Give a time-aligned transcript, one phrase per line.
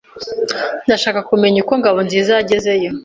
[0.85, 2.89] Ndashaka kumenya uko Ngabonziza yagezeyo.